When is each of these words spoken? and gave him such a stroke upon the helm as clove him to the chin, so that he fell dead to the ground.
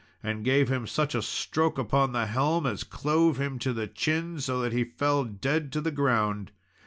and 0.23 0.43
gave 0.43 0.67
him 0.67 0.87
such 0.87 1.13
a 1.13 1.21
stroke 1.21 1.77
upon 1.77 2.11
the 2.11 2.25
helm 2.25 2.65
as 2.65 2.83
clove 2.83 3.37
him 3.39 3.59
to 3.59 3.71
the 3.71 3.85
chin, 3.85 4.39
so 4.39 4.59
that 4.59 4.73
he 4.73 4.83
fell 4.83 5.23
dead 5.23 5.71
to 5.71 5.79
the 5.79 5.91
ground. 5.91 6.49